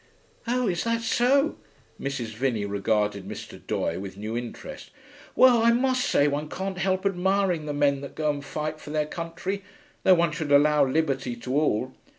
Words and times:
'Oh, 0.47 0.67
is 0.67 0.83
that 0.85 1.01
so?' 1.01 1.59
Mrs. 1.99 2.33
Vinney 2.33 2.65
regarded 2.65 3.27
Mr. 3.27 3.59
Doye 3.67 3.99
with 3.99 4.17
new 4.17 4.35
interest. 4.35 4.89
'Well, 5.35 5.61
I 5.61 5.71
must 5.73 6.03
say 6.09 6.27
one 6.27 6.49
can't 6.49 6.79
help 6.79 7.05
admiring 7.05 7.67
the 7.67 7.73
men 7.73 8.01
that 8.01 8.15
go 8.15 8.31
and 8.31 8.43
fight 8.43 8.79
for 8.81 8.89
their 8.89 9.05
country, 9.05 9.61
though 10.01 10.15
one 10.15 10.31
should 10.31 10.51
allow 10.51 10.83
liberty 10.87 11.35
to 11.35 11.53
all.... 11.53 11.93